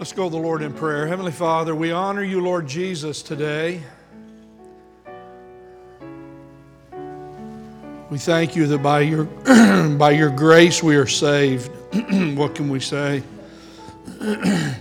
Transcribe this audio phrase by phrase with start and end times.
[0.00, 1.06] Let's go to the Lord in prayer.
[1.06, 3.82] Heavenly Father, we honor you, Lord Jesus, today.
[8.08, 9.24] We thank you that by your,
[9.98, 11.70] by your grace we are saved.
[12.34, 13.22] what can we say?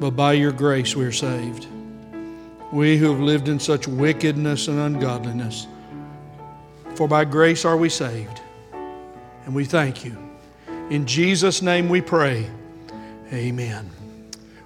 [0.00, 1.68] but by your grace we are saved.
[2.72, 5.68] We who have lived in such wickedness and ungodliness.
[6.96, 8.40] For by grace are we saved.
[8.72, 10.18] And we thank you.
[10.90, 12.50] In Jesus' name we pray.
[13.32, 13.90] Amen.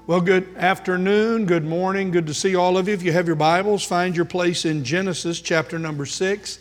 [0.06, 2.92] Well, good afternoon, good morning, good to see all of you.
[2.92, 6.58] If you have your Bibles, find your place in Genesis chapter number 6.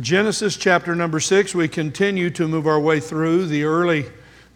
[0.00, 4.06] Genesis chapter number 6, we continue to move our way through the early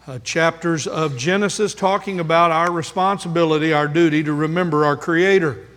[0.07, 5.67] uh, chapters of Genesis, talking about our responsibility, our duty to remember our Creator.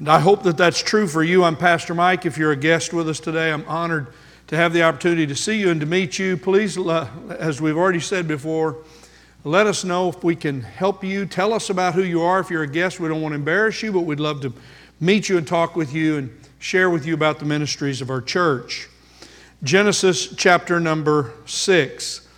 [0.00, 1.44] And I hope that that's true for you.
[1.44, 2.26] I'm Pastor Mike.
[2.26, 4.08] If you're a guest with us today, I'm honored
[4.48, 6.36] to have the opportunity to see you and to meet you.
[6.36, 8.76] Please, uh, as we've already said before,
[9.44, 11.24] let us know if we can help you.
[11.24, 12.40] Tell us about who you are.
[12.40, 14.52] If you're a guest, we don't want to embarrass you, but we'd love to
[15.00, 18.20] meet you and talk with you and share with you about the ministries of our
[18.20, 18.88] church.
[19.62, 22.28] Genesis chapter number 6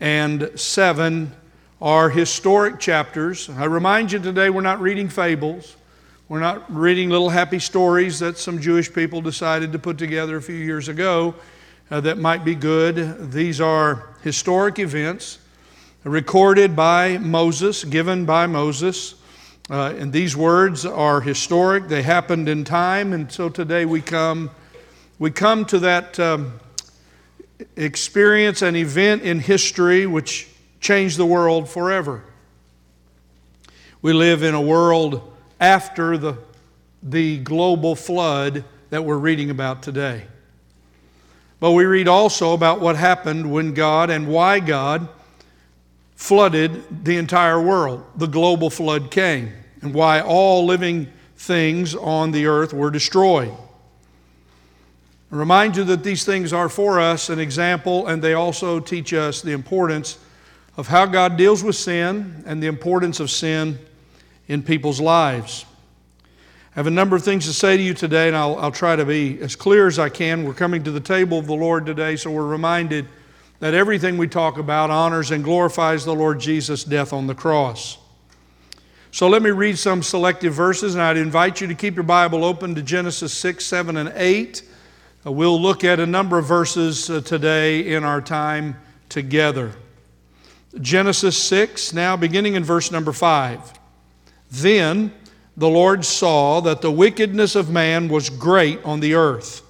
[0.00, 1.32] and 7
[1.80, 3.48] are historic chapters.
[3.48, 5.76] I remind you today we're not reading fables.
[6.28, 10.42] We're not reading little happy stories that some Jewish people decided to put together a
[10.42, 11.34] few years ago
[11.90, 13.32] uh, that might be good.
[13.32, 15.38] These are historic events
[16.04, 19.14] recorded by Moses, given by Moses.
[19.68, 24.50] Uh, and these words are historic, they happened in time, and so today we come,
[25.18, 26.58] we come to that um,
[27.76, 30.48] experience, an event in history which
[30.80, 32.24] changed the world forever.
[34.02, 36.38] We live in a world after the,
[37.02, 40.24] the global flood that we're reading about today.
[41.60, 45.06] But we read also about what happened when God and why God
[46.20, 48.04] flooded the entire world.
[48.16, 53.50] The global flood came, and why all living things on the earth were destroyed.
[55.32, 59.14] I remind you that these things are for us an example, and they also teach
[59.14, 60.18] us the importance
[60.76, 63.78] of how God deals with sin and the importance of sin
[64.46, 65.64] in people's lives.
[66.76, 68.94] I have a number of things to say to you today, and I'll, I'll try
[68.94, 70.44] to be as clear as I can.
[70.44, 73.08] We're coming to the table of the Lord today, so we're reminded
[73.60, 77.98] that everything we talk about honors and glorifies the Lord Jesus' death on the cross.
[79.12, 82.44] So let me read some selective verses, and I'd invite you to keep your Bible
[82.44, 84.62] open to Genesis 6, 7, and 8.
[85.26, 88.76] Uh, we'll look at a number of verses uh, today in our time
[89.08, 89.72] together.
[90.80, 93.72] Genesis 6, now beginning in verse number 5.
[94.50, 95.12] Then
[95.56, 99.62] the Lord saw that the wickedness of man was great on the earth,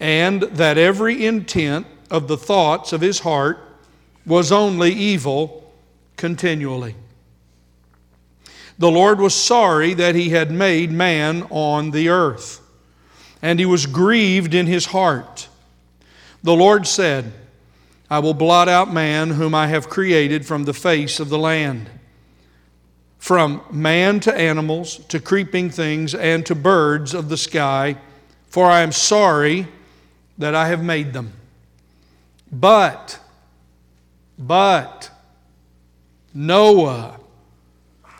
[0.00, 3.58] and that every intent of the thoughts of his heart
[4.26, 5.72] was only evil
[6.16, 6.94] continually.
[8.78, 12.60] The Lord was sorry that he had made man on the earth,
[13.42, 15.48] and he was grieved in his heart.
[16.42, 17.32] The Lord said,
[18.10, 21.90] I will blot out man whom I have created from the face of the land,
[23.18, 27.96] from man to animals, to creeping things, and to birds of the sky,
[28.48, 29.66] for I am sorry
[30.38, 31.32] that I have made them.
[32.50, 33.18] But,
[34.38, 35.10] but,
[36.32, 37.18] Noah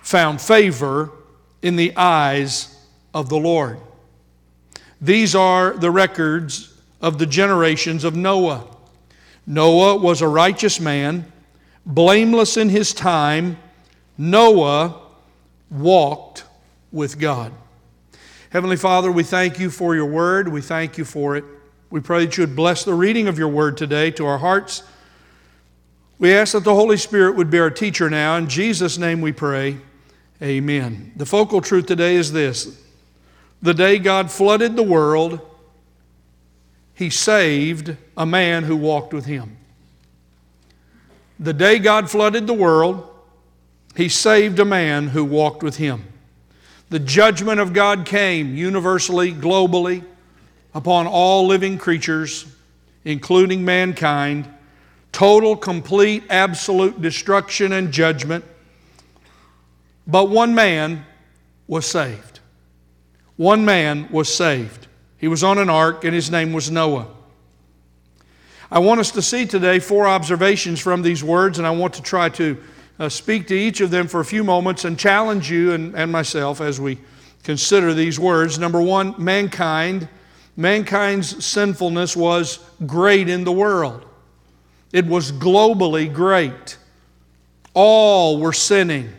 [0.03, 1.11] found favor
[1.63, 2.75] in the eyes
[3.15, 3.79] of the Lord.
[5.01, 8.67] These are the records of the generations of Noah.
[9.47, 11.31] Noah was a righteous man,
[11.87, 13.59] blameless in his time.
[14.17, 15.01] Noah
[15.71, 16.45] walked
[16.91, 17.53] with God.
[18.51, 20.49] Heavenly Father, we thank you for your word.
[20.49, 21.45] We thank you for it.
[21.91, 24.83] We pray that you would bless the reading of your word today to our hearts.
[26.19, 28.37] We ask that the Holy Spirit would be our teacher now.
[28.37, 29.79] In Jesus' name we pray.
[30.43, 31.13] Amen.
[31.17, 32.79] The focal truth today is this
[33.63, 35.41] the day God flooded the world,
[36.95, 39.57] he saved a man who walked with him.
[41.41, 43.09] The day God flooded the world,
[43.97, 46.05] he saved a man who walked with him.
[46.91, 50.05] The judgment of God came universally, globally
[50.75, 52.47] upon all living creatures,
[53.05, 54.49] including mankind,
[55.13, 58.45] total, complete, absolute destruction and judgment.
[60.07, 61.05] But one man
[61.67, 62.41] was saved.
[63.37, 64.87] One man was saved.
[65.19, 67.09] He was on an ark, and his name was Noah.
[68.71, 72.03] I want us to see today four observations from these words, and I want to
[72.03, 72.59] try to
[72.99, 76.13] uh, speak to each of them for a few moments and challenge you and, and
[76.13, 76.99] myself as we
[77.45, 78.59] consider these words.
[78.59, 80.09] Number one, mankind
[80.59, 84.05] mankind's sinfulness was great in the world.
[84.93, 86.77] It was globally great.
[87.75, 89.13] All were sinning.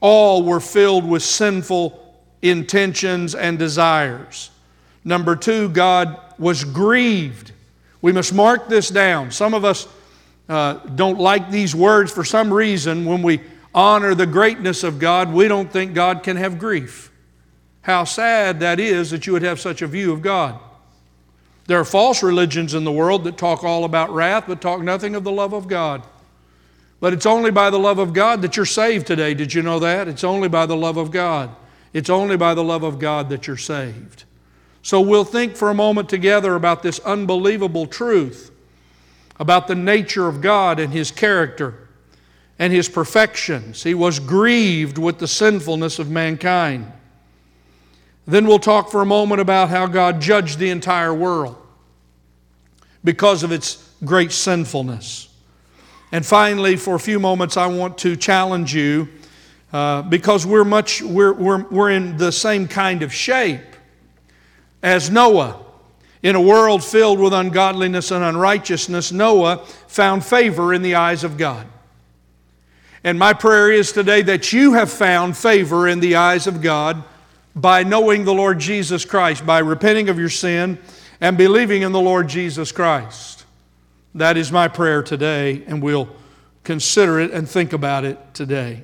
[0.00, 2.04] All were filled with sinful
[2.42, 4.50] intentions and desires.
[5.04, 7.52] Number two, God was grieved.
[8.02, 9.30] We must mark this down.
[9.30, 9.86] Some of us
[10.48, 13.04] uh, don't like these words for some reason.
[13.04, 13.40] When we
[13.72, 17.12] honor the greatness of God, we don't think God can have grief.
[17.88, 20.60] How sad that is that you would have such a view of God.
[21.68, 25.14] There are false religions in the world that talk all about wrath but talk nothing
[25.14, 26.02] of the love of God.
[27.00, 29.32] But it's only by the love of God that you're saved today.
[29.32, 30.06] Did you know that?
[30.06, 31.48] It's only by the love of God.
[31.94, 34.24] It's only by the love of God that you're saved.
[34.82, 38.50] So we'll think for a moment together about this unbelievable truth
[39.40, 41.88] about the nature of God and His character
[42.58, 43.82] and His perfections.
[43.82, 46.92] He was grieved with the sinfulness of mankind.
[48.28, 51.56] Then we'll talk for a moment about how God judged the entire world
[53.02, 55.30] because of its great sinfulness.
[56.12, 59.08] And finally, for a few moments, I want to challenge you
[59.72, 63.62] uh, because we're much we're, we're, we're in the same kind of shape
[64.82, 65.64] as Noah.
[66.22, 71.38] In a world filled with ungodliness and unrighteousness, Noah found favor in the eyes of
[71.38, 71.66] God.
[73.04, 77.04] And my prayer is today that you have found favor in the eyes of God
[77.54, 80.78] by knowing the Lord Jesus Christ, by repenting of your sin
[81.20, 83.44] and believing in the Lord Jesus Christ.
[84.14, 86.08] That is my prayer today, and we'll
[86.64, 88.82] consider it and think about it today.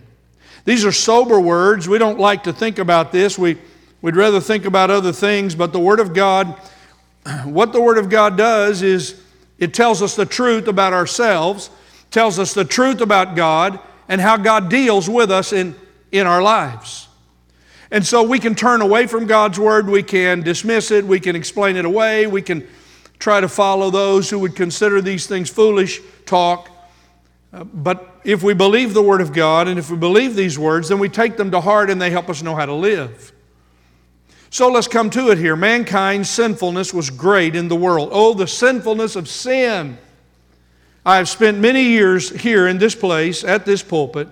[0.64, 1.88] These are sober words.
[1.88, 3.38] We don't like to think about this.
[3.38, 3.58] We,
[4.00, 6.58] we'd rather think about other things, but the Word of God,
[7.44, 9.20] what the Word of God does is
[9.58, 11.70] it tells us the truth about ourselves,
[12.10, 13.78] tells us the truth about God,
[14.08, 15.75] and how God deals with us in,
[16.12, 17.08] in our lives.
[17.94, 21.37] And so we can turn away from God's word, we can dismiss it, we can
[21.37, 22.67] explain it away, we can
[23.20, 26.69] try to follow those who would consider these things foolish talk.
[27.52, 30.88] Uh, but if we believe the word of God and if we believe these words,
[30.88, 33.31] then we take them to heart and they help us know how to live.
[34.50, 35.55] So let's come to it here.
[35.55, 38.08] Mankind's sinfulness was great in the world.
[38.11, 39.99] Oh, the sinfulness of sin.
[41.06, 44.26] I have spent many years here in this place, at this pulpit,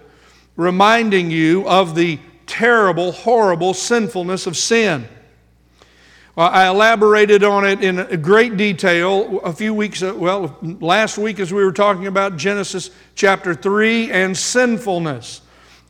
[0.56, 2.18] reminding you of the
[2.52, 5.08] terrible, horrible sinfulness of sin.
[6.36, 11.50] I elaborated on it in great detail a few weeks, uh, well, last week as
[11.50, 15.40] we were talking about Genesis chapter 3 and sinfulness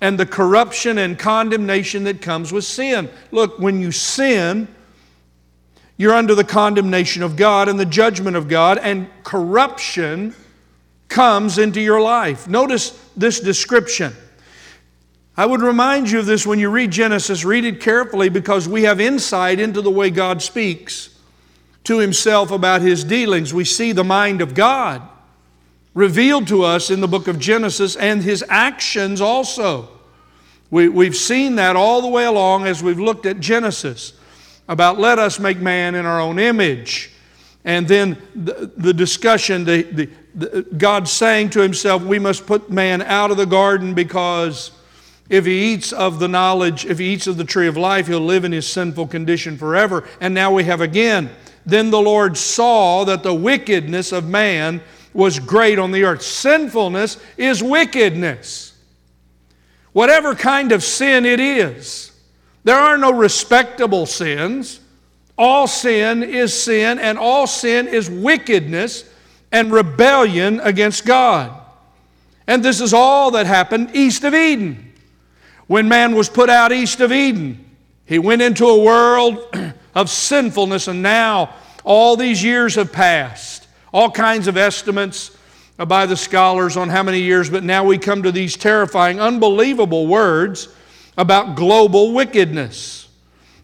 [0.00, 3.10] and the corruption and condemnation that comes with sin.
[3.32, 4.68] Look, when you sin,
[5.96, 10.34] you're under the condemnation of God and the judgment of God, and corruption
[11.08, 12.46] comes into your life.
[12.48, 14.12] Notice this description.
[15.36, 17.44] I would remind you of this when you read Genesis.
[17.44, 21.18] Read it carefully because we have insight into the way God speaks
[21.84, 23.54] to Himself about His dealings.
[23.54, 25.02] We see the mind of God
[25.94, 29.88] revealed to us in the book of Genesis and His actions also.
[30.70, 34.12] We, we've seen that all the way along as we've looked at Genesis
[34.68, 37.10] about let us make man in our own image.
[37.64, 42.70] And then the, the discussion, the, the, the, God saying to Himself, we must put
[42.70, 44.72] man out of the garden because
[45.28, 48.20] if he eats of the knowledge, if he eats of the tree of life, he'll
[48.20, 50.06] live in his sinful condition forever.
[50.20, 51.30] And now we have again,
[51.64, 54.82] then the Lord saw that the wickedness of man
[55.14, 56.22] was great on the earth.
[56.22, 58.74] Sinfulness is wickedness.
[59.92, 62.12] Whatever kind of sin it is,
[62.64, 64.80] there are no respectable sins.
[65.36, 69.04] All sin is sin, and all sin is wickedness
[69.50, 71.58] and rebellion against God.
[72.46, 74.91] And this is all that happened east of Eden.
[75.66, 77.64] When man was put out east of Eden,
[78.04, 79.38] he went into a world
[79.94, 81.54] of sinfulness, and now
[81.84, 83.68] all these years have passed.
[83.92, 85.36] All kinds of estimates
[85.76, 90.06] by the scholars on how many years, but now we come to these terrifying, unbelievable
[90.06, 90.68] words
[91.16, 93.08] about global wickedness.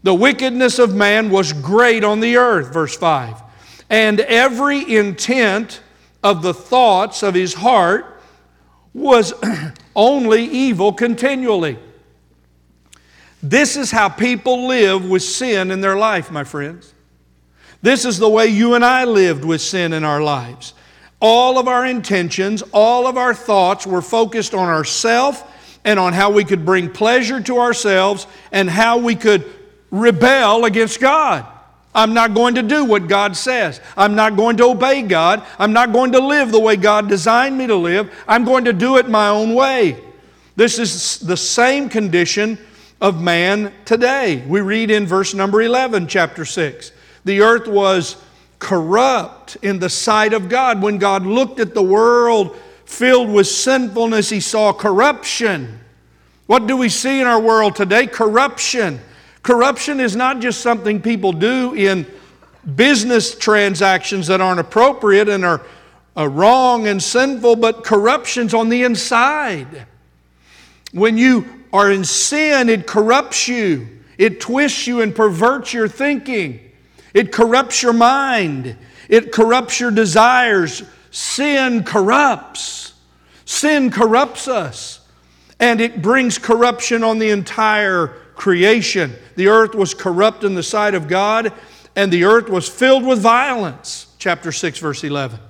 [0.02, 3.42] The wickedness of man was great on the earth, verse 5.
[3.90, 5.80] And every intent
[6.22, 8.20] of the thoughts of his heart
[8.92, 9.32] was
[9.96, 11.78] only evil continually.
[13.42, 16.92] This is how people live with sin in their life, my friends.
[17.82, 20.74] This is the way you and I lived with sin in our lives.
[21.20, 25.44] All of our intentions, all of our thoughts were focused on ourself
[25.84, 29.44] and on how we could bring pleasure to ourselves and how we could
[29.90, 31.46] rebel against God.
[31.94, 33.80] I'm not going to do what God says.
[33.96, 35.44] I'm not going to obey God.
[35.58, 38.12] I'm not going to live the way God designed me to live.
[38.28, 40.00] I'm going to do it my own way.
[40.54, 42.58] This is the same condition
[43.00, 44.44] of man today.
[44.46, 46.92] We read in verse number 11, chapter 6.
[47.24, 48.16] The earth was
[48.58, 50.82] corrupt in the sight of God.
[50.82, 55.78] When God looked at the world filled with sinfulness, he saw corruption.
[56.46, 58.06] What do we see in our world today?
[58.06, 59.00] Corruption.
[59.42, 62.06] Corruption is not just something people do in
[62.74, 65.62] business transactions that aren't appropriate and are
[66.16, 69.86] wrong and sinful, but corruption's on the inside.
[70.92, 76.60] When you are in sin, it corrupts you, it twists you and perverts your thinking,
[77.14, 78.76] it corrupts your mind,
[79.08, 80.82] it corrupts your desires.
[81.10, 82.92] Sin corrupts.
[83.44, 85.00] Sin corrupts us,
[85.58, 89.14] and it brings corruption on the entire creation.
[89.36, 91.52] The earth was corrupt in the sight of God,
[91.96, 94.14] and the earth was filled with violence.
[94.18, 95.40] Chapter 6, verse 11.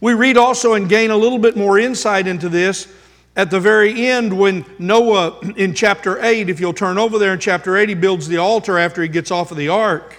[0.00, 2.86] We read also and gain a little bit more insight into this
[3.34, 7.38] at the very end when Noah, in chapter 8, if you'll turn over there in
[7.38, 10.16] chapter 8, he builds the altar after he gets off of the ark.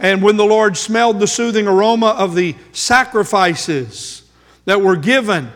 [0.00, 4.22] And when the Lord smelled the soothing aroma of the sacrifices
[4.64, 5.52] that were given,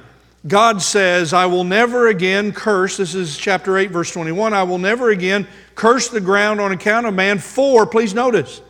[0.46, 2.98] God says, I will never again curse.
[2.98, 4.52] This is chapter 8, verse 21.
[4.52, 7.38] I will never again curse the ground on account of man.
[7.38, 8.60] For, please notice,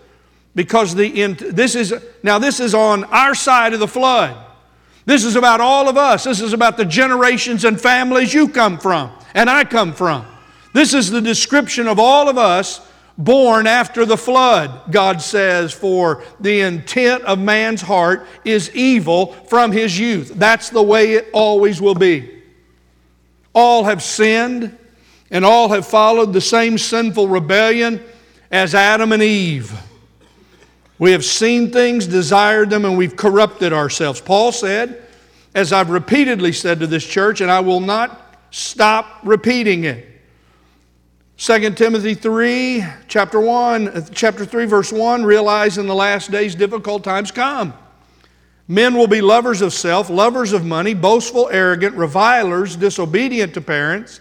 [0.55, 4.46] because the this is now this is on our side of the flood.
[5.07, 6.25] This is about all of us.
[6.25, 10.27] This is about the generations and families you come from and I come from.
[10.73, 12.81] This is the description of all of us
[13.19, 14.91] born after the flood.
[14.91, 20.33] God says, For the intent of man's heart is evil from his youth.
[20.35, 22.43] That's the way it always will be.
[23.55, 24.77] All have sinned
[25.31, 28.03] and all have followed the same sinful rebellion
[28.51, 29.73] as Adam and Eve.
[30.99, 34.21] We have seen things, desired them, and we've corrupted ourselves.
[34.21, 35.03] Paul said,
[35.55, 40.07] as I've repeatedly said to this church, and I will not stop repeating it.
[41.39, 46.55] 2 Timothy 3, chapter 1, uh, chapter 3, verse 1, realize in the last days
[46.55, 47.75] difficult times come.
[48.69, 54.21] Men will be lovers of self, lovers of money, boastful, arrogant, revilers, disobedient to parents,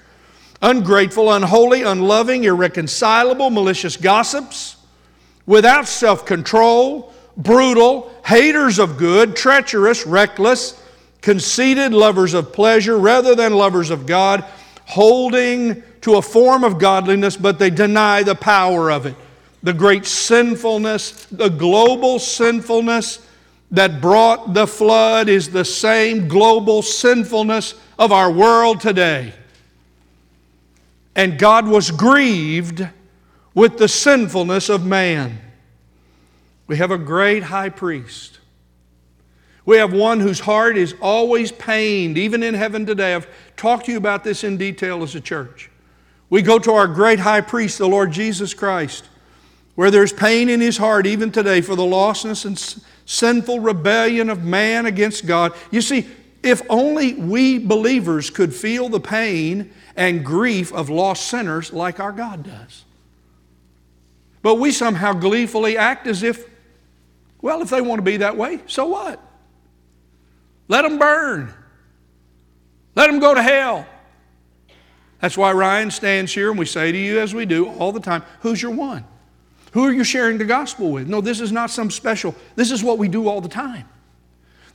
[0.61, 4.75] ungrateful, unholy, unloving, irreconcilable, malicious gossips,
[5.45, 10.81] without self control, brutal, haters of good, treacherous, reckless,
[11.21, 14.43] conceited, lovers of pleasure rather than lovers of God,
[14.85, 19.15] holding to a form of godliness, but they deny the power of it.
[19.63, 23.25] The great sinfulness, the global sinfulness
[23.71, 29.33] that brought the flood is the same global sinfulness of our world today.
[31.15, 32.87] And God was grieved
[33.55, 35.39] with the sinfulness of man.
[36.67, 38.35] We have a great high priest
[39.65, 43.15] we have one whose heart is always pained, even in heaven today.
[43.15, 45.71] I've talked to you about this in detail as a church.
[46.29, 49.09] We go to our great high priest, the Lord Jesus Christ,
[49.73, 54.43] where there's pain in his heart even today for the lostness and sinful rebellion of
[54.43, 55.53] man against God.
[55.71, 56.07] You see,
[56.43, 62.11] if only we believers could feel the pain and grief of lost sinners like our
[62.11, 62.84] God does.
[64.45, 66.47] But we somehow gleefully act as if,
[67.41, 69.19] well, if they want to be that way, so what?
[70.67, 71.51] Let them burn.
[72.93, 73.87] Let them go to hell.
[75.19, 77.99] That's why Ryan stands here and we say to you, as we do all the
[77.99, 79.03] time, who's your one?
[79.71, 81.07] Who are you sharing the gospel with?
[81.07, 82.35] No, this is not some special.
[82.55, 83.89] This is what we do all the time.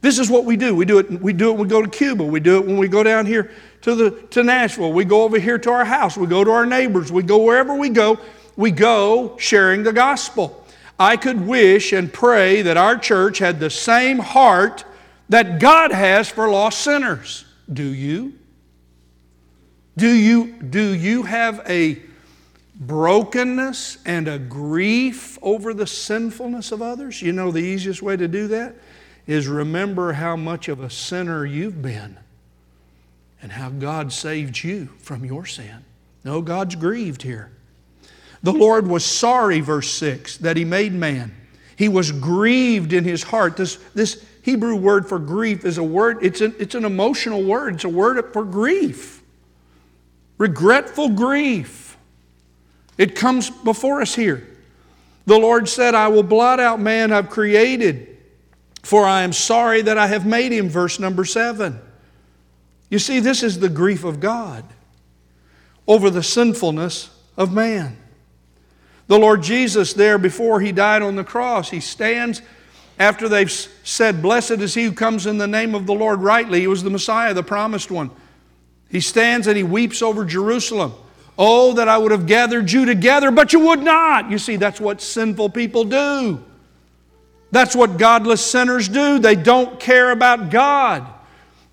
[0.00, 0.74] This is what we do.
[0.74, 1.08] We do it.
[1.22, 1.52] We do it.
[1.52, 2.24] When we go to Cuba.
[2.24, 4.92] We do it when we go down here to the to Nashville.
[4.92, 6.16] We go over here to our house.
[6.16, 7.12] We go to our neighbors.
[7.12, 8.18] We go wherever we go.
[8.56, 10.64] We go sharing the gospel.
[10.98, 14.84] I could wish and pray that our church had the same heart
[15.30, 17.46] that God has for lost sinners.
[17.72, 18.34] Do you?
[19.96, 22.00] Do you, do you have a
[22.74, 27.22] brokenness and a grief over the sinfulness of others?
[27.22, 28.76] You know, the easiest way to do that
[29.26, 32.18] is remember how much of a sinner you've been
[33.42, 35.84] and how God saved you from your sin.
[36.24, 37.52] No, God's grieved here.
[38.42, 41.34] The Lord was sorry, verse 6, that He made man.
[41.76, 43.56] He was grieved in His heart.
[43.56, 47.74] This, this Hebrew word for grief is a word, it's an, it's an emotional word,
[47.74, 49.22] it's a word for grief.
[50.38, 51.98] Regretful grief.
[52.96, 54.46] It comes before us here.
[55.26, 58.16] The Lord said, I will blot out man I've created,
[58.82, 60.68] for I am sorry that I have made him.
[60.68, 61.78] Verse number seven.
[62.88, 64.64] You see, this is the grief of God
[65.86, 67.96] over the sinfulness of man.
[69.10, 72.42] The Lord Jesus, there before he died on the cross, he stands
[72.96, 76.60] after they've said, Blessed is he who comes in the name of the Lord rightly,
[76.60, 78.12] he was the Messiah, the promised one.
[78.88, 80.92] He stands and he weeps over Jerusalem.
[81.36, 84.30] Oh, that I would have gathered you together, but you would not.
[84.30, 86.44] You see, that's what sinful people do.
[87.50, 89.18] That's what godless sinners do.
[89.18, 91.04] They don't care about God.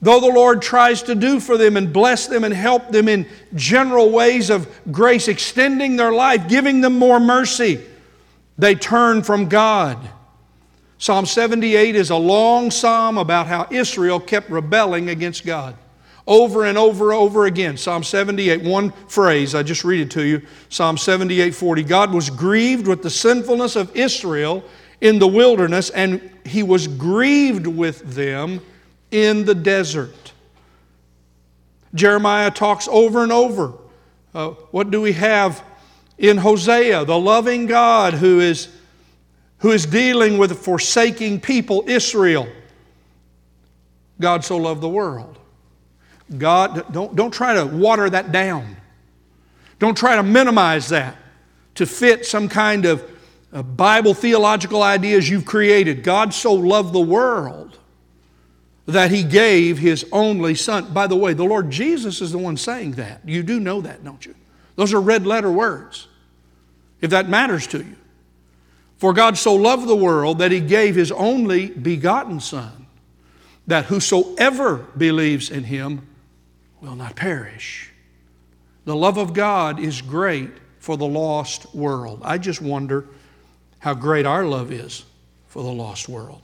[0.01, 3.27] Though the Lord tries to do for them and bless them and help them in
[3.55, 7.83] general ways of grace, extending their life, giving them more mercy,
[8.57, 9.97] they turn from God.
[10.99, 15.75] Psalm 78 is a long psalm about how Israel kept rebelling against God.
[16.27, 17.77] Over and over and over again.
[17.77, 20.41] Psalm 78, one phrase, I just read it to you.
[20.69, 21.83] Psalm 78 40.
[21.83, 24.63] God was grieved with the sinfulness of Israel
[24.99, 28.59] in the wilderness, and he was grieved with them
[29.11, 30.33] in the desert.
[31.93, 33.73] Jeremiah talks over and over.
[34.33, 35.63] Uh, what do we have
[36.17, 37.05] in Hosea?
[37.05, 38.69] The loving God who is,
[39.59, 42.47] who is dealing with a forsaking people, Israel.
[44.19, 45.37] God so loved the world.
[46.37, 48.75] God, don't, don't try to water that down.
[49.79, 51.15] Don't try to minimize that
[51.75, 53.09] to fit some kind of
[53.53, 56.03] uh, Bible theological ideas you've created.
[56.03, 57.77] God so loved the world
[58.87, 60.93] that he gave his only son.
[60.93, 63.21] By the way, the Lord Jesus is the one saying that.
[63.27, 64.33] You do know that, don't you?
[64.75, 66.07] Those are red letter words,
[67.01, 67.95] if that matters to you.
[68.97, 72.87] For God so loved the world that he gave his only begotten Son,
[73.67, 76.07] that whosoever believes in him
[76.81, 77.91] will not perish.
[78.85, 82.21] The love of God is great for the lost world.
[82.23, 83.05] I just wonder
[83.79, 85.03] how great our love is
[85.47, 86.41] for the lost world.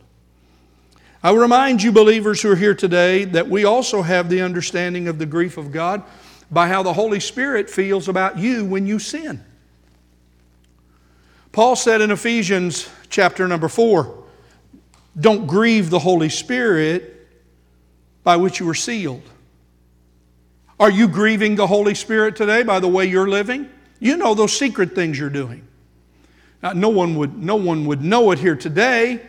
[1.23, 5.19] I remind you, believers who are here today, that we also have the understanding of
[5.19, 6.03] the grief of God
[6.51, 9.41] by how the Holy Spirit feels about you when you sin.
[11.53, 14.21] Paul said in Ephesians chapter number 4,
[15.17, 17.29] don't grieve the Holy Spirit
[18.25, 19.23] by which you were sealed.
[20.77, 23.69] Are you grieving the Holy Spirit today by the way you're living?
[23.99, 25.65] You know those secret things you're doing.
[26.61, 29.21] Now, no, one would, no one would know it here today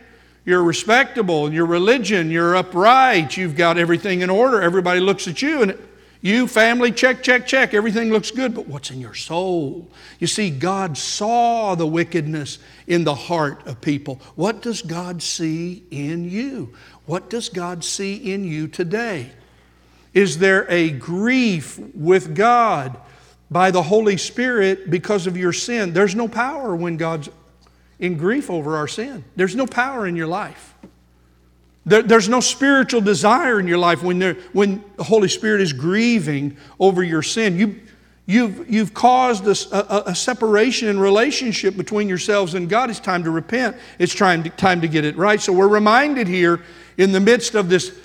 [0.45, 4.61] you're respectable in your religion, you're upright, you've got everything in order.
[4.61, 5.77] Everybody looks at you and
[6.21, 9.91] you, family, check, check, check, everything looks good, but what's in your soul?
[10.19, 14.19] You see, God saw the wickedness in the heart of people.
[14.35, 16.73] What does God see in you?
[17.05, 19.31] What does God see in you today?
[20.15, 22.97] Is there a grief with God
[23.51, 25.93] by the Holy Spirit because of your sin?
[25.93, 27.29] There's no power when God's
[27.99, 29.23] in grief over our sin.
[29.35, 30.73] There's no power in your life.
[31.85, 35.71] There, there's no spiritual desire in your life when, there, when the Holy Spirit is
[35.71, 37.59] grieving over your sin.
[37.59, 37.79] You,
[38.25, 42.89] you've, you've caused a, a, a, separation in relationship between yourselves and God.
[42.89, 43.77] It's time to repent.
[43.99, 45.39] It's time to, time to get it right.
[45.39, 46.61] So we're reminded here
[46.97, 47.95] in the midst of this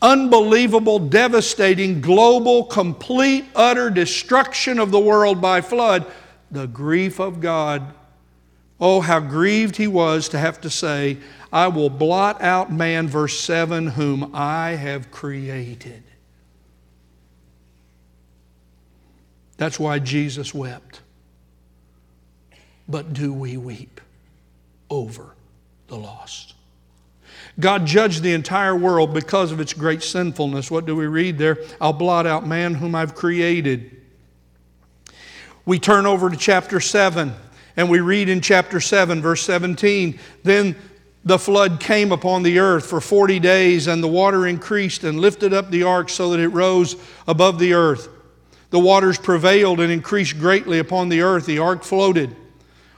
[0.00, 6.06] unbelievable, devastating, global, complete, utter destruction of the world by flood,
[6.52, 7.94] the grief of God
[8.80, 11.18] Oh, how grieved he was to have to say,
[11.52, 16.02] I will blot out man, verse 7, whom I have created.
[19.56, 21.00] That's why Jesus wept.
[22.88, 24.00] But do we weep
[24.90, 25.34] over
[25.86, 26.54] the lost?
[27.58, 30.70] God judged the entire world because of its great sinfulness.
[30.70, 31.58] What do we read there?
[31.80, 34.02] I'll blot out man whom I've created.
[35.64, 37.32] We turn over to chapter 7.
[37.76, 40.76] And we read in chapter 7, verse 17 Then
[41.24, 45.54] the flood came upon the earth for 40 days, and the water increased and lifted
[45.54, 48.08] up the ark so that it rose above the earth.
[48.70, 51.46] The waters prevailed and increased greatly upon the earth.
[51.46, 52.34] The ark floated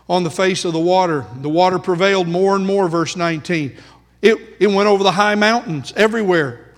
[0.09, 1.27] on the face of the water.
[1.37, 3.77] The water prevailed more and more, verse 19.
[4.23, 6.73] It, it went over the high mountains everywhere.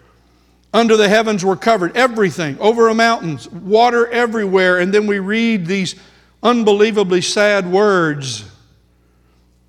[0.74, 4.80] Under the heavens were covered, everything, over the mountains, water everywhere.
[4.80, 5.94] And then we read these
[6.42, 8.44] unbelievably sad words.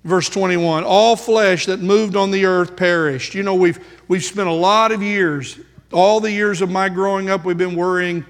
[0.04, 3.34] Verse 21 All flesh that moved on the earth perished.
[3.34, 3.78] You know, we've,
[4.08, 5.58] we've spent a lot of years,
[5.92, 8.24] all the years of my growing up, we've been worrying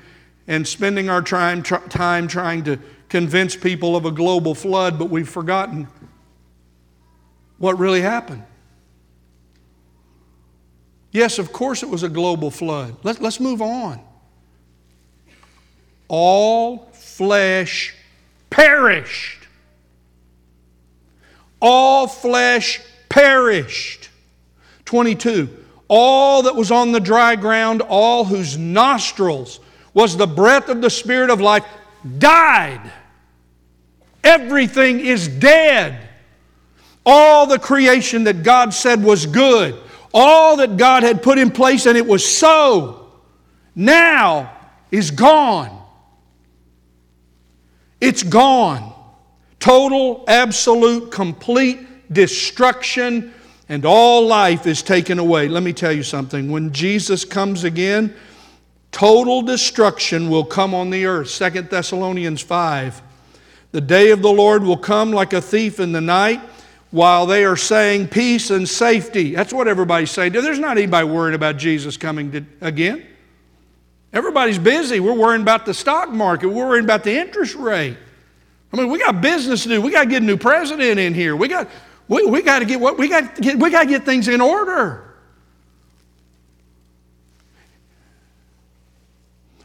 [0.46, 5.10] and spending our time, tr- time trying to convince people of a global flood, but
[5.10, 5.86] we've forgotten
[7.58, 8.42] what really happened.
[11.12, 12.96] Yes, of course it was a global flood.
[13.02, 14.00] Let, let's move on.
[16.08, 17.94] All flesh
[18.50, 19.46] perished.
[21.60, 24.10] All flesh perished.
[24.84, 25.48] 22.
[25.88, 29.60] All that was on the dry ground, all whose nostrils
[29.94, 31.64] was the breath of the Spirit of life,
[32.18, 32.92] died.
[34.22, 36.08] Everything is dead.
[37.04, 39.74] All the creation that God said was good,
[40.12, 43.10] all that God had put in place, and it was so,
[43.74, 44.54] now
[44.90, 45.79] is gone.
[48.00, 48.92] It's gone.
[49.58, 53.32] Total, absolute, complete destruction
[53.68, 55.46] and all life is taken away.
[55.46, 56.50] Let me tell you something.
[56.50, 58.12] When Jesus comes again,
[58.90, 61.30] total destruction will come on the earth.
[61.30, 63.00] Second Thessalonians 5.
[63.70, 66.40] The day of the Lord will come like a thief in the night
[66.90, 69.36] while they are saying peace and safety.
[69.36, 70.32] That's what everybody's saying.
[70.32, 73.06] There's not anybody worried about Jesus coming to, again.
[74.12, 75.00] Everybody's busy.
[75.00, 77.96] We're worrying about the stock market, we're worrying about the interest rate.
[78.72, 79.80] I mean, we got business to do.
[79.80, 81.34] We got to get a new president in here.
[81.34, 81.68] We got,
[82.06, 83.34] we, we got to get what we got.
[83.36, 85.04] To get, we got to get things in order.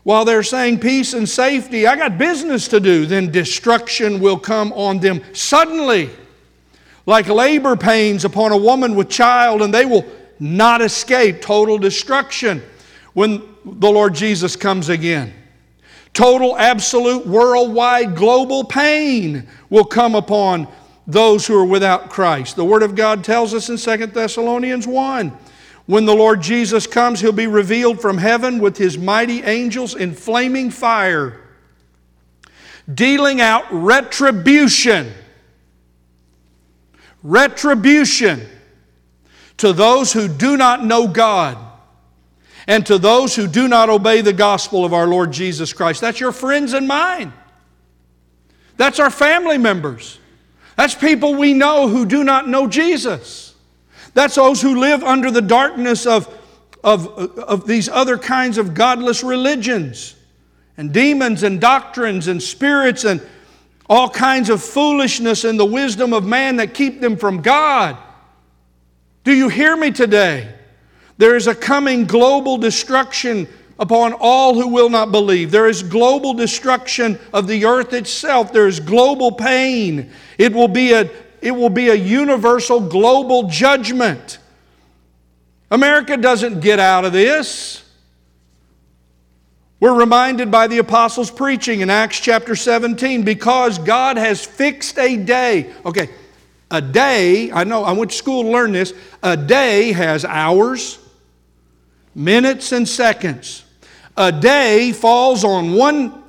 [0.01, 3.05] While they're saying peace and safety, I got business to do.
[3.07, 6.09] Then destruction will come on them suddenly,
[7.07, 10.05] like labor pains upon a woman with child, and they will
[10.39, 12.61] not escape total destruction
[13.13, 15.33] when the Lord Jesus comes again.
[16.13, 20.67] Total, absolute, worldwide, global pain will come upon
[21.07, 22.55] those who are without Christ.
[22.55, 25.37] The Word of God tells us in 2 Thessalonians 1
[25.87, 30.13] when the Lord Jesus comes, He'll be revealed from heaven with His mighty angels in
[30.13, 31.41] flaming fire,
[32.91, 35.11] dealing out retribution.
[37.23, 38.47] Retribution
[39.57, 41.57] to those who do not know God
[42.67, 46.01] and to those who do not obey the gospel of our Lord Jesus Christ.
[46.01, 47.31] That's your friends and mine.
[48.77, 50.19] That's our family members.
[50.75, 53.53] That's people we know who do not know Jesus.
[54.13, 56.33] That's those who live under the darkness of,
[56.83, 60.15] of, of these other kinds of godless religions
[60.77, 63.21] and demons and doctrines and spirits and
[63.87, 67.97] all kinds of foolishness and the wisdom of man that keep them from God.
[69.23, 70.53] Do you hear me today?
[71.17, 73.47] There is a coming global destruction
[73.79, 75.51] upon all who will not believe.
[75.51, 78.53] There is global destruction of the earth itself.
[78.53, 80.11] There is global pain.
[80.37, 81.09] It will be a,
[81.41, 84.39] it will be a universal global judgment.
[85.71, 87.83] America doesn't get out of this.
[89.79, 95.17] We're reminded by the apostles' preaching in Acts chapter 17 because God has fixed a
[95.17, 95.73] day.
[95.85, 96.09] Okay,
[96.71, 100.97] a day, I know I went to school to learn this, a day has hours,
[102.15, 103.63] minutes and seconds.
[104.17, 106.23] A day falls on one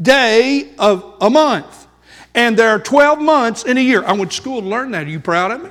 [0.00, 1.86] day of a month.
[2.34, 4.02] And there are 12 months in a year.
[4.04, 5.06] I went to school to learn that.
[5.06, 5.70] Are you proud of me?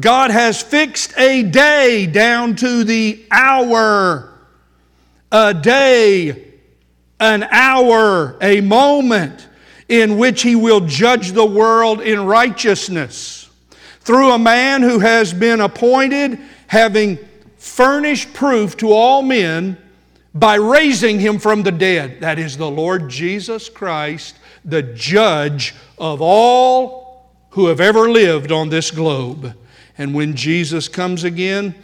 [0.00, 4.32] God has fixed a day down to the hour.
[5.30, 6.54] A day,
[7.20, 9.46] an hour, a moment
[9.88, 13.50] in which He will judge the world in righteousness
[14.00, 17.18] through a man who has been appointed, having
[17.68, 19.76] furnish proof to all men
[20.34, 22.20] by raising him from the dead.
[22.20, 28.68] That is the Lord Jesus Christ, the judge of all who have ever lived on
[28.68, 29.54] this globe.
[29.96, 31.74] And when Jesus comes again,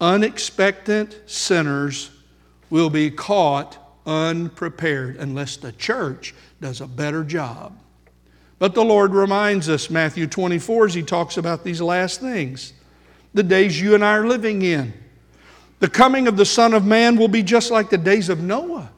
[0.00, 2.10] unexpectant sinners
[2.70, 7.78] will be caught unprepared unless the church does a better job.
[8.58, 12.72] But the Lord reminds us, Matthew 24, as he talks about these last things,
[13.34, 14.92] the days you and I are living in.
[15.82, 18.88] The coming of the Son of Man will be just like the days of Noah.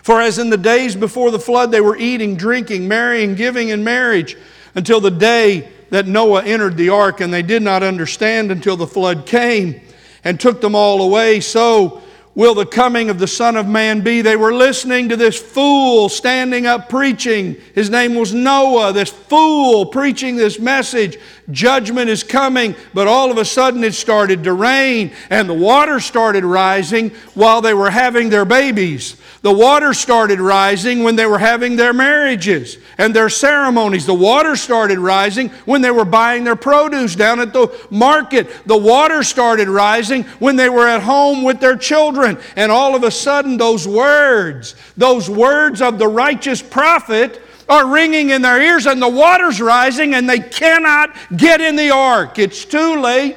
[0.00, 3.82] For as in the days before the flood, they were eating, drinking, marrying, giving in
[3.82, 4.36] marriage
[4.76, 8.86] until the day that Noah entered the ark, and they did not understand until the
[8.86, 9.80] flood came
[10.22, 11.40] and took them all away.
[11.40, 12.00] So
[12.36, 14.22] will the coming of the Son of Man be?
[14.22, 17.56] They were listening to this fool standing up preaching.
[17.74, 21.18] His name was Noah, this fool preaching this message.
[21.52, 26.00] Judgment is coming, but all of a sudden it started to rain and the water
[26.00, 29.16] started rising while they were having their babies.
[29.42, 34.04] The water started rising when they were having their marriages and their ceremonies.
[34.04, 38.50] The water started rising when they were buying their produce down at the market.
[38.66, 42.38] The water started rising when they were at home with their children.
[42.54, 48.30] And all of a sudden, those words, those words of the righteous prophet, are ringing
[48.30, 52.38] in their ears and the water's rising and they cannot get in the ark.
[52.38, 53.36] It's too late.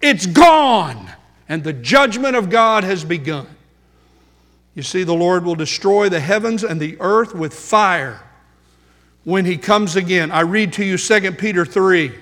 [0.00, 1.10] It's gone.
[1.48, 3.46] And the judgment of God has begun.
[4.74, 8.20] You see, the Lord will destroy the heavens and the earth with fire
[9.24, 10.30] when He comes again.
[10.30, 12.12] I read to you 2 Peter 3.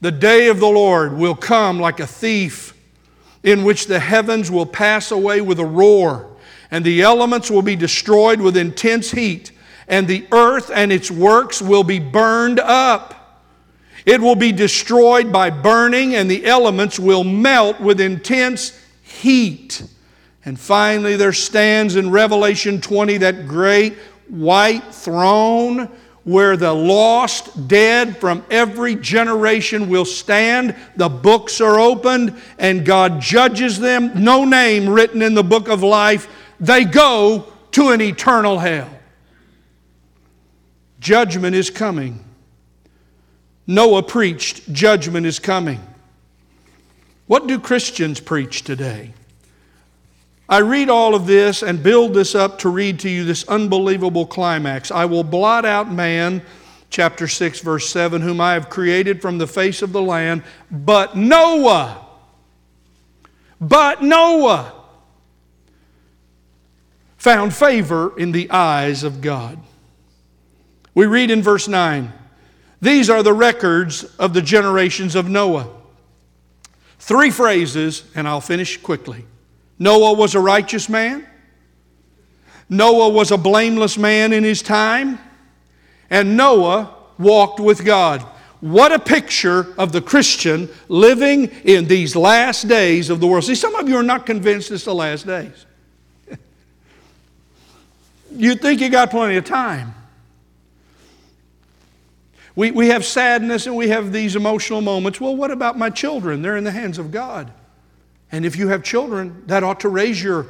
[0.00, 2.74] The day of the Lord will come like a thief,
[3.42, 6.30] in which the heavens will pass away with a roar,
[6.70, 9.52] and the elements will be destroyed with intense heat,
[9.88, 13.14] and the earth and its works will be burned up.
[14.06, 19.82] It will be destroyed by burning, and the elements will melt with intense heat.
[20.44, 23.94] And finally, there stands in Revelation 20 that great
[24.28, 25.90] white throne
[26.24, 30.76] where the lost, dead from every generation will stand.
[30.96, 34.22] The books are opened and God judges them.
[34.22, 36.28] No name written in the book of life.
[36.60, 38.97] They go to an eternal hell.
[41.00, 42.24] Judgment is coming.
[43.66, 45.80] Noah preached, judgment is coming.
[47.26, 49.12] What do Christians preach today?
[50.48, 54.26] I read all of this and build this up to read to you this unbelievable
[54.26, 54.90] climax.
[54.90, 56.40] I will blot out man,
[56.88, 61.14] chapter 6, verse 7, whom I have created from the face of the land, but
[61.14, 62.06] Noah,
[63.60, 64.72] but Noah
[67.18, 69.58] found favor in the eyes of God.
[70.98, 72.12] We read in verse 9,
[72.80, 75.68] these are the records of the generations of Noah.
[76.98, 79.24] Three phrases, and I'll finish quickly.
[79.78, 81.24] Noah was a righteous man.
[82.68, 85.20] Noah was a blameless man in his time.
[86.10, 88.22] And Noah walked with God.
[88.58, 93.44] What a picture of the Christian living in these last days of the world.
[93.44, 95.64] See, some of you are not convinced it's the last days.
[98.34, 99.94] you think you got plenty of time.
[102.58, 105.20] We, we have sadness and we have these emotional moments.
[105.20, 106.42] Well, what about my children?
[106.42, 107.52] They're in the hands of God.
[108.32, 110.44] And if you have children, that ought to raise your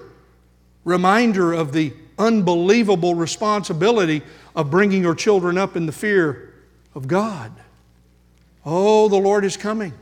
[0.87, 4.23] reminder of the unbelievable responsibility
[4.57, 6.55] of bringing your children up in the fear
[6.95, 7.53] of God.
[8.65, 9.93] Oh, the Lord is coming.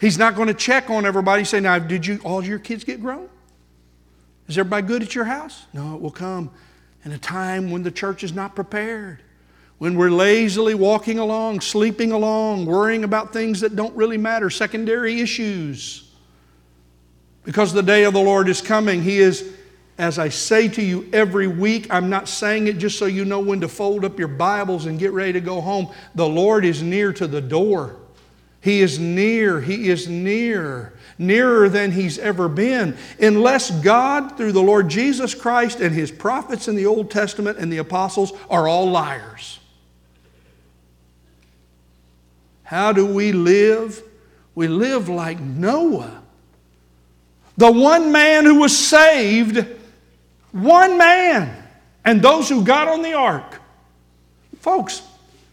[0.00, 3.02] He's not going to check on everybody say, Now, did you all your kids get
[3.02, 3.28] grown?
[4.48, 5.66] Is everybody good at your house?
[5.74, 6.50] No, it will come
[7.04, 9.20] in a time when the church is not prepared.
[9.78, 15.20] When we're lazily walking along, sleeping along, worrying about things that don't really matter, secondary
[15.20, 16.10] issues.
[17.44, 19.02] Because the day of the Lord is coming.
[19.02, 19.52] He is,
[19.98, 23.40] as I say to you every week, I'm not saying it just so you know
[23.40, 25.92] when to fold up your Bibles and get ready to go home.
[26.14, 27.96] The Lord is near to the door.
[28.62, 29.60] He is near.
[29.60, 30.94] He is near.
[31.18, 32.96] Nearer than he's ever been.
[33.20, 37.70] Unless God, through the Lord Jesus Christ and his prophets in the Old Testament and
[37.70, 39.60] the apostles, are all liars.
[42.66, 44.02] How do we live?
[44.56, 46.20] We live like Noah.
[47.56, 49.64] The one man who was saved,
[50.50, 51.62] one man,
[52.04, 53.60] and those who got on the ark.
[54.58, 55.00] Folks,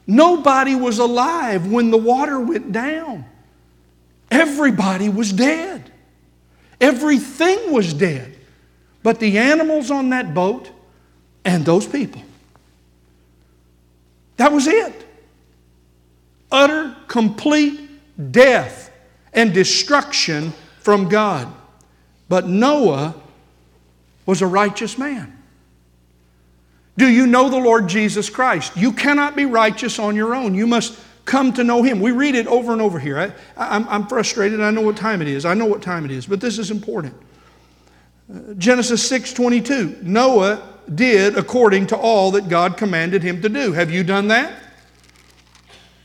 [0.07, 3.25] nobody was alive when the water went down.
[4.31, 5.91] Everybody was dead.
[6.81, 8.35] Everything was dead.
[9.03, 10.71] But the animals on that boat
[11.45, 12.23] and those people.
[14.37, 15.12] That was it.
[16.53, 17.89] Utter, complete
[18.31, 18.91] death
[19.33, 21.51] and destruction from God.
[22.29, 23.15] But Noah
[24.27, 25.37] was a righteous man.
[26.95, 28.77] Do you know the Lord Jesus Christ?
[28.77, 30.53] You cannot be righteous on your own.
[30.53, 31.99] You must come to know Him.
[31.99, 33.35] We read it over and over here.
[33.57, 34.61] I, am frustrated.
[34.61, 35.45] I know what time it is.
[35.45, 37.15] I know what time it is, but this is important.
[38.59, 39.99] Genesis 6 22.
[40.03, 43.71] Noah did according to all that God commanded him to do.
[43.71, 44.62] Have you done that?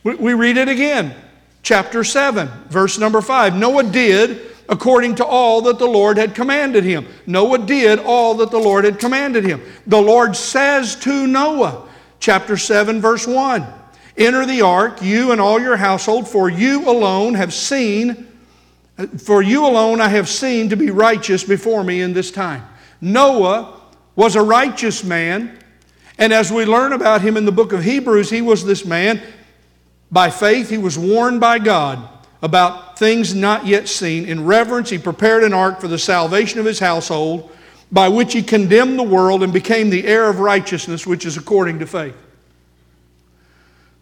[0.04, 1.14] We, read it again.
[1.62, 3.56] Chapter 7, verse number 5.
[3.56, 7.06] Noah did according to all that the Lord had commanded him.
[7.26, 9.62] Noah did all that the Lord had commanded him.
[9.86, 11.88] The Lord says to Noah,
[12.20, 13.66] chapter 7, verse 1
[14.16, 18.26] Enter the ark, you and all your household, for you alone have seen,
[19.16, 22.64] for you alone I have seen to be righteous before me in this time.
[23.00, 23.80] Noah
[24.16, 25.56] was a righteous man,
[26.18, 29.22] and as we learn about him in the book of Hebrews, he was this man.
[30.10, 32.08] By faith, he was warned by God
[32.40, 34.24] about things not yet seen.
[34.24, 37.50] In reverence, he prepared an ark for the salvation of his household,
[37.90, 41.78] by which he condemned the world and became the heir of righteousness, which is according
[41.80, 42.16] to faith.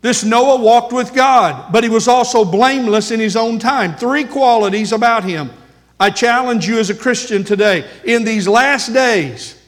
[0.03, 3.97] This Noah walked with God, but he was also blameless in his own time.
[3.97, 5.51] Three qualities about him.
[5.99, 9.61] I challenge you as a Christian today, in these last days,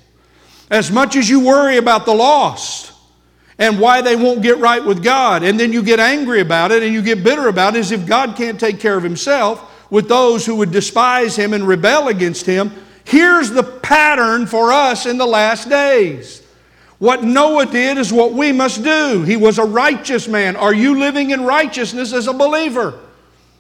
[0.70, 2.87] as much as you worry about the lost,
[3.58, 5.42] and why they won't get right with God.
[5.42, 8.06] And then you get angry about it and you get bitter about it as if
[8.06, 12.46] God can't take care of himself with those who would despise him and rebel against
[12.46, 12.72] him.
[13.04, 16.42] Here's the pattern for us in the last days.
[16.98, 19.22] What Noah did is what we must do.
[19.22, 20.56] He was a righteous man.
[20.56, 22.98] Are you living in righteousness as a believer?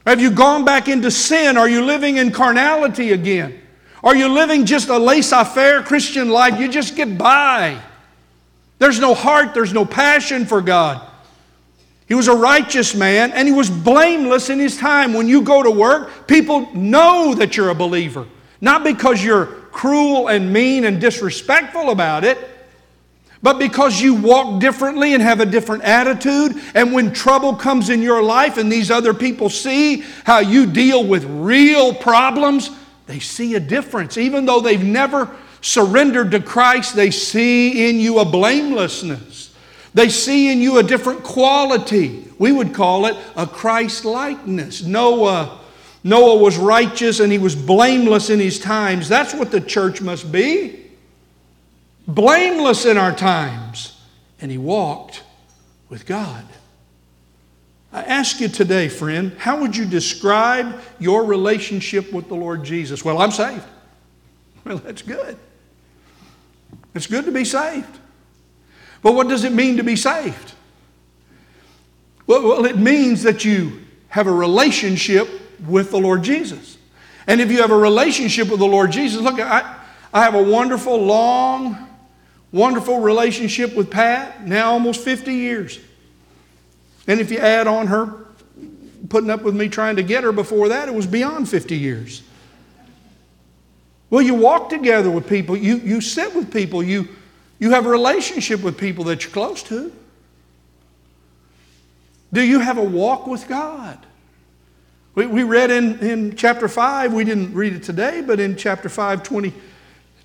[0.06, 1.56] Have you gone back into sin?
[1.56, 3.60] Are you living in carnality again?
[4.02, 6.58] Are you living just a laissez faire Christian life?
[6.58, 7.80] You just get by.
[8.78, 11.00] There's no heart, there's no passion for God.
[12.06, 15.12] He was a righteous man and he was blameless in his time.
[15.12, 18.26] When you go to work, people know that you're a believer.
[18.60, 22.38] Not because you're cruel and mean and disrespectful about it,
[23.42, 28.02] But because you walk differently and have a different attitude, and when trouble comes in
[28.02, 32.70] your life and these other people see how you deal with real problems,
[33.06, 34.18] they see a difference.
[34.18, 39.54] Even though they've never surrendered to Christ, they see in you a blamelessness.
[39.94, 42.24] They see in you a different quality.
[42.38, 44.82] We would call it a Christ likeness.
[44.82, 45.60] Noah,
[46.04, 49.08] Noah was righteous and he was blameless in his times.
[49.08, 50.84] That's what the church must be
[52.08, 54.00] blameless in our times.
[54.40, 55.22] And he walked
[55.88, 56.44] with God.
[57.92, 63.04] I ask you today, friend, how would you describe your relationship with the Lord Jesus?
[63.04, 63.64] Well, I'm saved.
[64.64, 65.38] Well, that's good.
[66.94, 67.98] It's good to be saved.
[69.02, 70.54] But what does it mean to be saved?
[72.26, 75.28] Well, it means that you have a relationship
[75.66, 76.76] with the Lord Jesus.
[77.26, 79.76] And if you have a relationship with the Lord Jesus, look, I,
[80.12, 81.88] I have a wonderful, long,
[82.52, 85.78] wonderful relationship with Pat, now almost 50 years.
[87.06, 88.26] And if you add on her
[89.08, 92.22] putting up with me trying to get her before that, it was beyond 50 years.
[94.10, 97.08] Well, you walk together with people, you, you sit with people, you,
[97.58, 99.92] you have a relationship with people that you're close to.
[102.32, 103.98] Do you have a walk with God?
[105.14, 108.88] We, we read in, in chapter 5, we didn't read it today, but in chapter
[108.88, 109.52] 5, 20,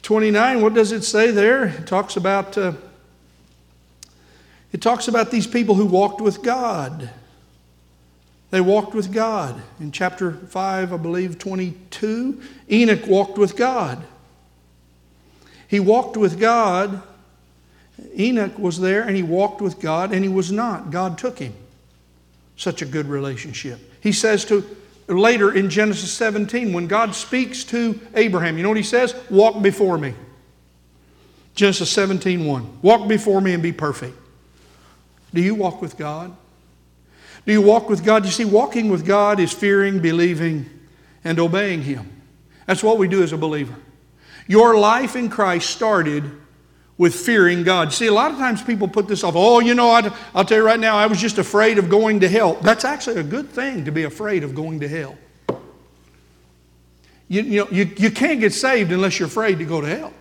[0.01, 1.65] 29, what does it say there?
[1.65, 2.73] It talks about, uh,
[4.71, 7.09] it talks about these people who walked with God.
[8.53, 9.59] They walked with God.
[9.79, 12.39] In chapter 5, I believe 22,
[12.69, 14.03] Enoch walked with God.
[15.67, 17.01] He walked with God.
[18.15, 20.91] Enoch was there and he walked with God and he was not.
[20.91, 21.51] God took him.
[22.55, 23.79] Such a good relationship.
[24.01, 24.63] He says to
[25.07, 29.15] later in Genesis 17, when God speaks to Abraham, you know what he says?
[29.31, 30.13] Walk before me.
[31.55, 32.81] Genesis 17, 1.
[32.83, 34.15] Walk before me and be perfect.
[35.33, 36.35] Do you walk with God?
[37.45, 38.25] Do you walk with God?
[38.25, 40.69] You see, walking with God is fearing, believing,
[41.23, 42.10] and obeying Him.
[42.65, 43.75] That's what we do as a believer.
[44.47, 46.23] Your life in Christ started
[46.97, 47.91] with fearing God.
[47.91, 49.34] See, a lot of times people put this off.
[49.36, 50.01] Oh, you know, i
[50.34, 52.56] will tell you right now, I was just afraid of going to hell.
[52.56, 55.17] That's actually a good thing to be afraid of going to hell.
[57.27, 60.13] You, you, know, you, you can't get saved unless you're afraid to go to hell.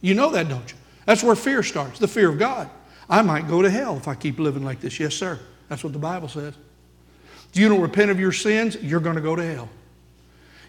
[0.00, 0.76] You know that, don't you?
[1.06, 2.70] That's where fear starts the fear of God.
[3.08, 5.00] I might go to hell if I keep living like this.
[5.00, 5.40] Yes, sir.
[5.72, 6.52] That's what the Bible says.
[7.50, 9.70] If you don't repent of your sins, you're going to go to hell.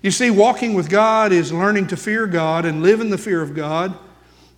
[0.02, 3.42] You see, walking with God is learning to fear God and live in the fear
[3.42, 3.98] of God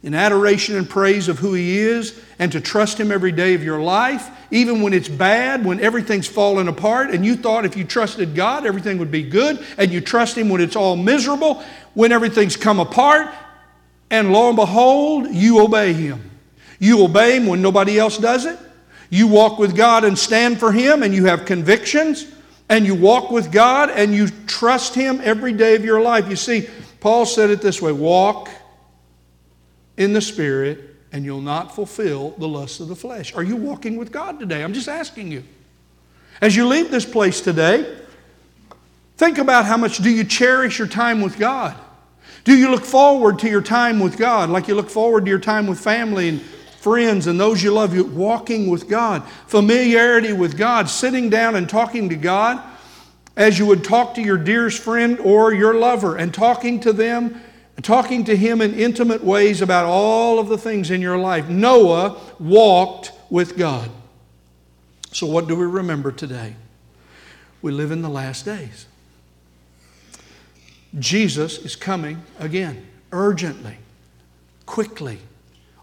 [0.03, 3.63] in adoration and praise of who He is and to trust Him every day of
[3.63, 7.83] your life, even when it's bad, when everything's falling apart, and you thought if you
[7.83, 11.63] trusted God, everything would be good, and you trust Him when it's all miserable,
[11.95, 13.33] when everything's come apart,
[14.11, 16.29] and lo and behold, you obey Him.
[16.77, 18.59] You obey Him when nobody else does it.
[19.09, 22.25] You walk with God and stand for Him, and you have convictions,
[22.69, 26.29] and you walk with God and you trust Him every day of your life.
[26.29, 26.67] You see,
[26.99, 28.49] Paul said it this way walk
[29.97, 33.33] in the Spirit, and you'll not fulfill the lusts of the flesh.
[33.35, 34.63] Are you walking with God today?
[34.63, 35.43] I'm just asking you.
[36.41, 37.97] As you leave this place today,
[39.15, 41.75] think about how much do you cherish your time with God?
[42.43, 45.39] Do you look forward to your time with God like you look forward to your
[45.39, 46.41] time with family and
[46.85, 51.67] friends and those you love, you walking with God, familiarity with God, sitting down and
[51.67, 52.61] talking to God
[53.35, 57.41] as you would talk to your dearest friend or your lover and talking to them
[57.81, 61.49] talking to him in intimate ways about all of the things in your life.
[61.49, 63.89] Noah walked with God.
[65.11, 66.55] So, what do we remember today?
[67.63, 68.85] We live in the last days.
[70.99, 73.77] Jesus is coming again, urgently,
[74.67, 75.19] quickly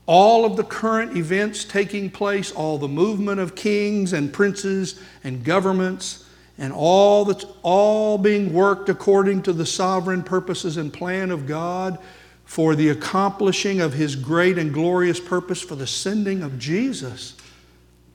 [0.06, 5.44] all of the current events taking place, all the movement of kings and princes and
[5.44, 11.46] governments, and all that's all being worked according to the sovereign purposes and plan of
[11.46, 11.98] God
[12.44, 17.34] for the accomplishing of his great and glorious purpose for the sending of Jesus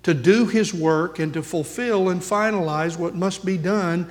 [0.03, 4.09] to do his work and to fulfill and finalize what must be done.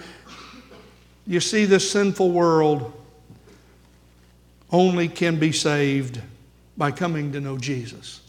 [1.27, 2.93] You see, this sinful world
[4.71, 6.21] only can be saved
[6.77, 8.21] by coming to know Jesus.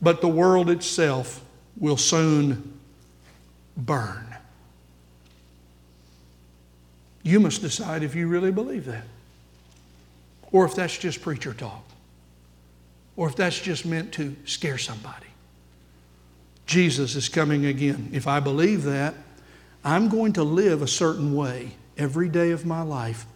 [0.00, 1.44] But the world itself
[1.78, 2.78] will soon
[3.76, 4.36] burn.
[7.22, 9.04] You must decide if you really believe that,
[10.52, 11.84] or if that's just preacher talk,
[13.16, 15.26] or if that's just meant to scare somebody.
[16.66, 18.10] Jesus is coming again.
[18.12, 19.14] If I believe that,
[19.84, 23.26] I'm going to live a certain way every day of my life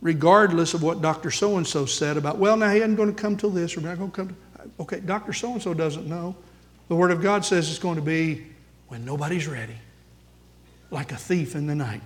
[0.00, 1.30] regardless of what Dr.
[1.30, 3.80] So and so said about, well, now he isn't going to come till this or
[3.80, 4.28] not going to come.
[4.28, 4.34] To,
[4.80, 5.32] Okay, Dr.
[5.32, 6.34] So and so doesn't know.
[6.88, 8.46] The Word of God says it's going to be
[8.88, 9.76] when nobody's ready,
[10.90, 12.02] like a thief in the night.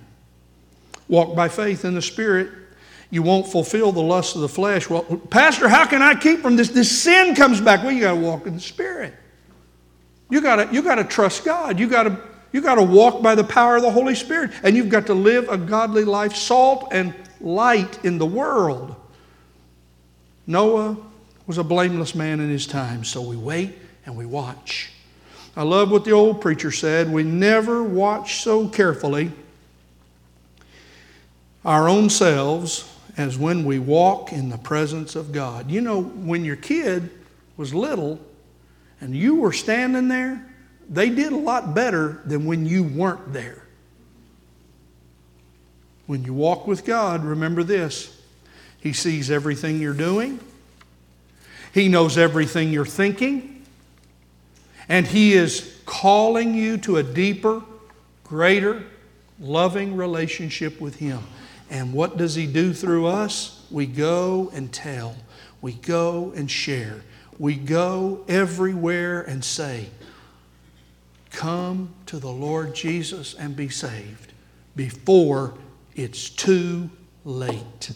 [1.07, 2.49] Walk by faith in the Spirit.
[3.09, 4.89] You won't fulfill the lust of the flesh.
[4.89, 6.69] Well, Pastor, how can I keep from this?
[6.69, 7.83] This sin comes back.
[7.83, 9.13] Well, you got to walk in the Spirit.
[10.29, 11.79] You got to you to trust God.
[11.79, 12.19] You got to
[12.51, 15.13] you got to walk by the power of the Holy Spirit, and you've got to
[15.13, 18.95] live a godly life, salt and light in the world.
[20.47, 20.97] Noah
[21.47, 24.91] was a blameless man in his time, so we wait and we watch.
[25.55, 27.11] I love what the old preacher said.
[27.11, 29.31] We never watch so carefully
[31.63, 35.71] our own selves as when we walk in the presence of God.
[35.71, 37.09] You know, when your kid
[37.57, 38.19] was little
[39.01, 40.45] and you were standing there,
[40.89, 43.64] they did a lot better than when you weren't there.
[46.07, 48.15] When you walk with God, remember this.
[48.79, 50.39] He sees everything you're doing,
[51.73, 53.65] He knows everything you're thinking,
[54.87, 57.63] and He is calling you to a deeper,
[58.23, 58.83] greater,
[59.39, 61.19] loving relationship with Him.
[61.69, 63.65] And what does He do through us?
[63.71, 65.15] We go and tell,
[65.61, 67.01] we go and share,
[67.39, 69.87] we go everywhere and say,
[71.31, 74.31] Come to the Lord Jesus and be saved
[74.75, 75.55] before
[75.95, 76.89] it's too
[77.23, 77.91] late.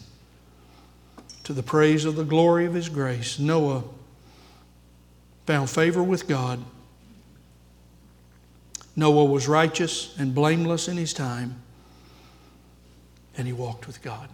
[1.44, 3.84] To the praise of the glory of His grace, Noah
[5.46, 6.62] found favor with God.
[8.96, 11.62] Noah was righteous and blameless in his time
[13.36, 14.28] and he walked with God.